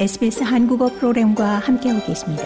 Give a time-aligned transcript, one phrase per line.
[0.00, 2.42] SBS 한국어 프로그램과 함께하고 계십니다.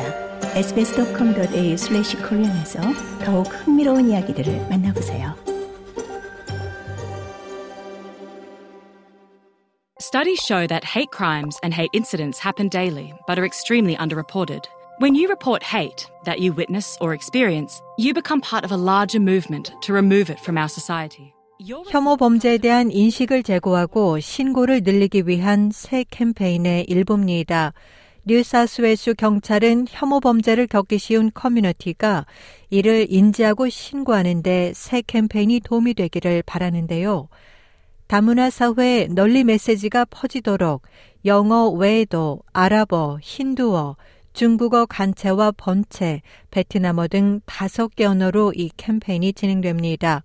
[0.55, 2.81] sbs.com.au/korean에서
[3.25, 5.37] 더욱 흥미로운 이야기들을 만나보세요.
[10.01, 14.67] Studies show that hate crimes and hate incidents happen daily but are extremely underreported.
[15.01, 19.21] When you report hate that you witness or experience, you become part of a larger
[19.21, 21.32] movement to remove it from our society.
[21.62, 27.74] 혐오 범죄에 대한 인식을 제고하고 신고를 늘리기 위한 새 캠페인의 일부입니다.
[28.26, 32.26] 뉴사우스웨일스 경찰은 혐오 범죄를 겪기 쉬운 커뮤니티가
[32.70, 37.30] 이를 인지하고 신고하는데 새 캠페인이 도움이 되기를 바라는데요.
[38.08, 40.82] 다문화 사회에 널리 메시지가 퍼지도록
[41.26, 43.96] 영어 외에도 아랍어, 힌두어,
[44.34, 50.24] 중국어 간체와 번체, 베트남어 등 다섯 개 언어로 이 캠페인이 진행됩니다.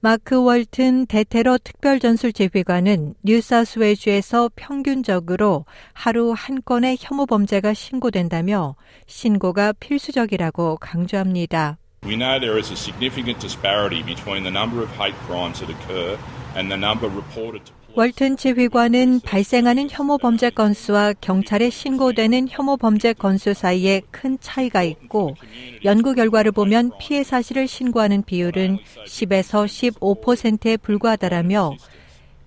[0.00, 8.76] 마크 월튼 대테러 특별전술 지휘관은 뉴사우스웨일스주에서 평균적으로 하루 한 건의 혐오 범죄가 신고된다며
[9.08, 11.78] 신고가 필수적이라고 강조합니다.
[12.04, 16.16] We know there is a significant disparity between the number of hate crimes that occur
[16.54, 23.12] and the number reported to 월튼 지휘관은 발생하는 혐오 범죄 건수와 경찰에 신고되는 혐오 범죄
[23.12, 25.34] 건수 사이에 큰 차이가 있고
[25.84, 31.72] 연구 결과를 보면 피해 사실을 신고하는 비율은 10에서 15%에 불과하다라며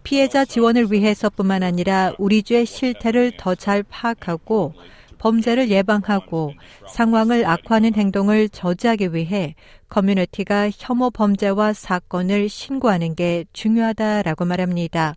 [0.04, 4.74] 피해자 지원을 위해서뿐만 아니라 우리 주의 실태를 더 잘 파악하고
[5.18, 6.54] 범죄를 예방하고
[6.88, 9.56] 상황을 악화하는 행동을 저지하기 위해
[9.90, 15.16] 커뮤니티가 혐오 범죄와 사건을 신고하는 게 중요하다라고 말합니다.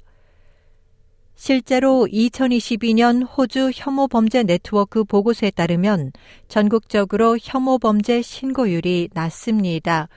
[1.46, 6.12] 실제로 2022년 호주 혐오 범죄 네트워크 보고서에 따르면
[6.48, 10.08] 전국적으로 혐오 범죄 신고율이 낮습니다.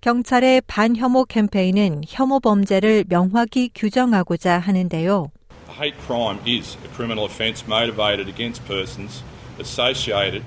[0.00, 5.30] 경찰의 반혐오 캠페인은 혐오 범죄를 명확히 규정하고자 하는데요.
[5.78, 9.22] hate crime is a criminal offence motivated against persons
[9.60, 10.42] associated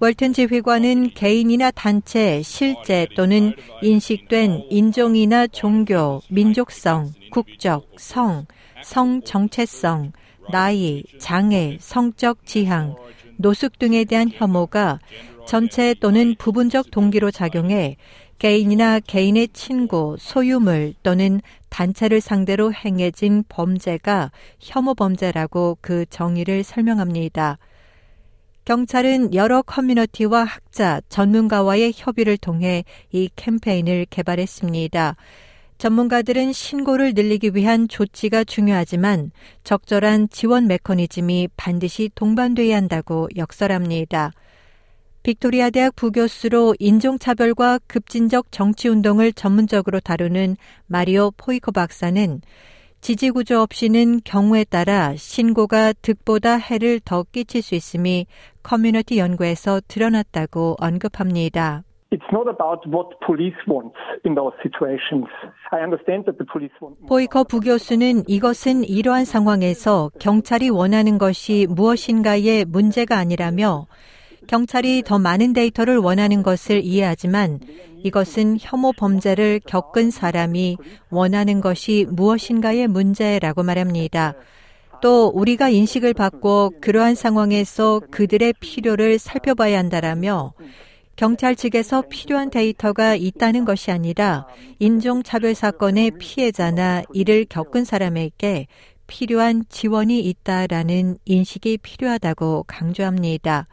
[0.00, 3.52] 월튼 지휘관은 개인이나 단체, 실제 또는
[3.82, 8.46] 인식된 인종이나 종교, 민족성, 국적, 성,
[8.82, 10.12] 성 정체성,
[10.50, 12.96] 나이, 장애, 성적 지향,
[13.36, 14.98] 노숙 등에 대한 혐오가
[15.46, 17.96] 전체 또는 부분적 동기로 작용해
[18.38, 27.58] 개인이나 개인의 친구, 소유물 또는 단체를 상대로 행해진 범죄가 혐오 범죄라고 그 정의를 설명합니다.
[28.64, 35.16] 경찰은 여러 커뮤니티와 학자, 전문가와의 협의를 통해 이 캠페인을 개발했습니다.
[35.78, 39.32] 전문가들은 신고를 늘리기 위한 조치가 중요하지만
[39.64, 44.32] 적절한 지원 메커니즘이 반드시 동반돼야 한다고 역설합니다.
[45.22, 50.56] 빅토리아 대학 부교수로 인종차별과 급진적 정치운동을 전문적으로 다루는
[50.86, 52.40] 마리오 포이커 박사는
[53.00, 58.26] 지지구조 없이는 경우에 따라 신고가 득보다 해를 더 끼칠 수 있음이
[58.62, 61.82] 커뮤니티 연구에서 드러났다고 언급합니다.
[62.12, 63.94] It's not about what police want
[64.26, 65.24] in those situations.
[65.72, 66.98] I understand that the police want.
[67.08, 73.86] 포이커 부교수는 이것은 이러한 상황에서 경찰이 원하는 것이 무엇인가의 문제가 아니라며
[74.46, 77.60] 경찰이 더 많은 데이터를 원하는 것을 이해하지만
[78.04, 80.76] 이것은 혐오 범죄를 겪은 사람이
[81.10, 84.34] 원하는 것이 무엇인가의 문제라고 말합니다.
[85.00, 90.52] 또 우리가 인식을 받고 그러한 상황에서 그들의 필요를 살펴봐야 한다라며
[91.16, 94.46] 경찰 측에서 필요한 데이터가 있다는 것이 아니라
[94.78, 98.66] 인종차별 사건의 피해자나 이를 겪은 사람에게
[99.06, 103.68] 필요한 지원이 있다라는 인식이 필요하다고 강조합니다.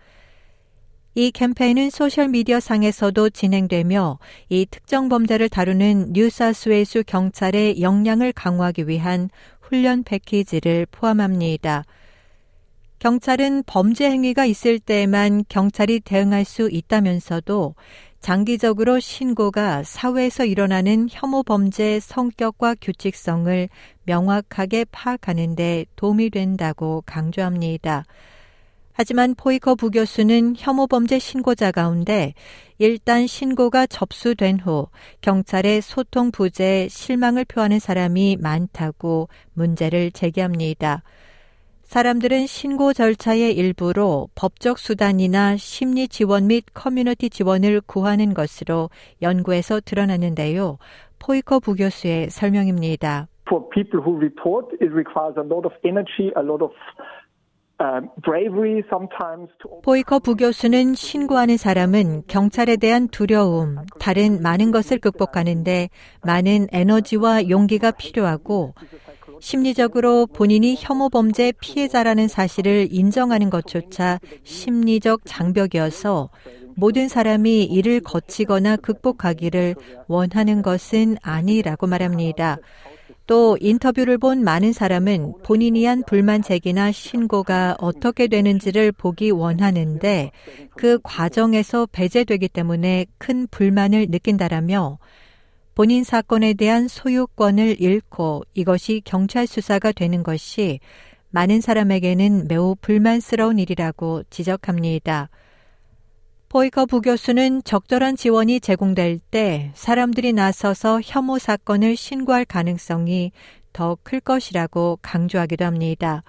[1.15, 9.29] 이 캠페인은 소셜미디어 상에서도 진행되며 이 특정 범죄를 다루는 뉴사우스웨일스 경찰의 역량을 강화하기 위한
[9.59, 11.83] 훈련 패키지를 포함합니다.
[12.99, 17.75] 경찰은 범죄 행위가 있을 때에만 경찰이 대응할 수 있다면서도
[18.19, 23.69] 장기적으로 신고가 사회에서 일어나는 혐오 범죄의 성격과 규칙성을
[24.03, 28.03] 명확하게 파악하는 데 도움이 된다고 강조합니다.
[28.91, 32.33] 하지만 포이커 부교수는 혐오 범죄 신고자 가운데
[32.79, 34.89] 일단 신고가 접수된 후
[35.21, 41.03] 경찰의 소통 부재에 실망을 표하는 사람이 많다고 문제를 제기합니다.
[41.89, 48.91] 사람들은 신고 절차의 일부로 법적 수단이나 심리 지원 및 커뮤니티 지원을 구하는 것으로
[49.23, 50.77] 연구에서 드러났는데요.
[51.17, 53.27] 포이커 부교수의 설명입니다.
[53.47, 56.69] For people who report, it requires a lot of energy, a lot of
[59.83, 65.89] 보이커 부교수는 신고하는 사람은 경찰에 대한 두려움, 다른 많은 것을 극복하는데
[66.25, 68.73] 많은 에너지와 용기가 필요하고
[69.39, 76.29] 심리적으로 본인이 혐오 범죄 피해자라는 사실을 인정하는 것조차 심리적 장벽이어서
[76.75, 79.75] 모든 사람이 이를 거치거나 극복하기를
[80.07, 82.57] 원하는 것은 아니라고 말합니다.
[83.27, 90.31] 또 인터뷰를 본 많은 사람은 본인이 한 불만 제기나 신고가 어떻게 되는지를 보기 원하는데
[90.75, 94.97] 그 과정에서 배제되기 때문에 큰 불만을 느낀다라며
[95.79, 100.81] 본인 사건에 대한 소유권을 잃고 이것이 경찰 수사가 되는 것이
[101.29, 105.29] 많은 사람에게는 매우 불만스러운 일이라고 지적합니다.
[106.49, 113.31] 포이커 부교수는 적절한 지원이 제공될 때 사람들이 나서서 혐오 사건을 신고할 가능성이
[113.71, 116.23] 더 클 것이라고 강조하기도 합니다.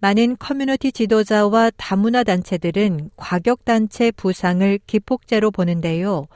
[0.00, 6.26] 많은 커뮤니티 지도자와 다문화 단체들은 과격단체 부상을 기폭제로 보는데요.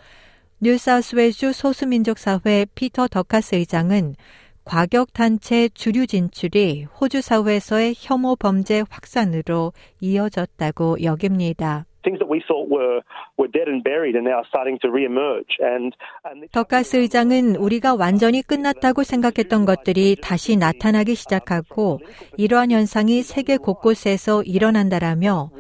[0.63, 4.15] 뉴사우스웨주 소수민족사회 피터 더카스 의장은
[4.67, 9.73] 과격단체 주류 진출이 호주 사회에서의 혐오 범죄 확산으로
[10.03, 11.87] 이어졌다고 여깁니다.
[16.53, 22.01] 더카스 의장은 우리가 완전히 끝났다고 생각했던 것들이 다시 나타나기 시작하고
[22.37, 25.51] 이러한 현상이 세계 곳곳에서 일어난다라며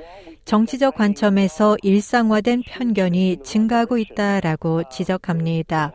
[0.50, 5.93] 정치적 관점에서 일상화된 편견이 증가하고 있다라고 지적합니다.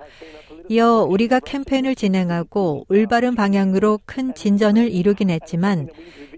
[0.69, 5.89] 이어 우리가 캠페인을 진행하고 올바른 방향으로 큰 진전을 이루긴 했지만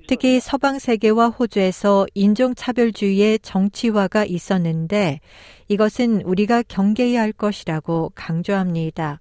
[0.08, 5.20] 특히 서방 세계와 호주에서 인종차별주의의 정치화가 있었는데
[5.68, 9.20] 이것은 우리가 경계해야 할 것이라고 강조합니다.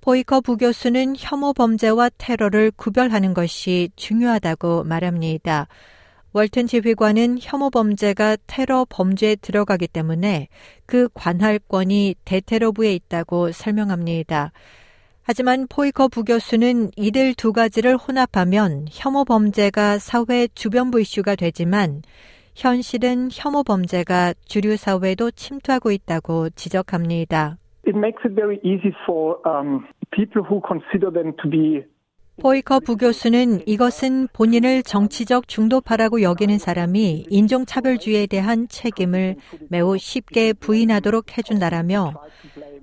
[0.00, 5.68] 포이커 부교수는 혐오 범죄와 테러를 구별하는 것이 중요하다고 말합니다.
[6.36, 10.48] 월튼 지휘관은 혐오 범죄가 테러 범죄에 들어가기 때문에
[10.84, 14.50] 그 관할권이 대테러부에 있다고 설명합니다.
[15.22, 22.02] 하지만 포이커 부교수는 이들 두 가지를 혼합하면 혐오 범죄가 사회 주변부 이슈가 되지만
[22.56, 27.58] 현실은 혐오 범죄가 주류 사회도 침투하고 있다고 지적합니다.
[27.86, 31.84] It makes it very easy for um, people who consider them to be
[32.40, 39.36] 포이커 부교수는 이것은 본인을 정치적 중도파라고 여기는 사람이 인종차별주의에 대한 책임을
[39.68, 42.14] 매우 쉽게 부인하도록 해준다라며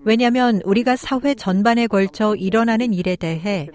[0.03, 3.67] 왜냐하면 우리가 사회 전반에 걸쳐 일어나는 일에 대해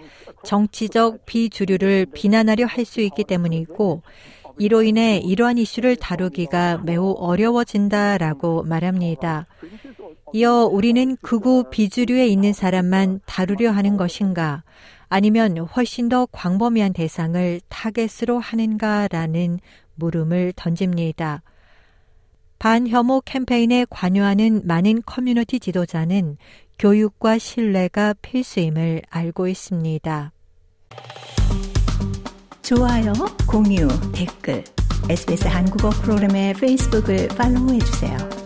[0.43, 4.01] 정치적 비주류를 비난하려 할 수 있기 때문이고
[4.59, 9.45] 이로 인해 이러한 이슈를 다루기가 매우 어려워진다라고 말합니다.
[10.33, 14.63] 이어 우리는 극우 비주류에 있는 사람만 다루려 하는 것인가?
[15.09, 19.59] 아니면 훨씬 더 광범위한 대상을 타겟으로 하는가라는
[19.95, 21.41] 물음을 던집니다.
[22.59, 26.37] 반혐오 캠페인에 관여하는 많은 커뮤니티 지도자는
[26.79, 30.31] 교육과 신뢰가 필수임을 알고 있습니다.
[32.61, 33.13] 좋아요,
[33.47, 34.63] 공유, 댓글,
[35.09, 38.36] SBS 한국어 프로그램의 페이스북을 팔로우해 주세요.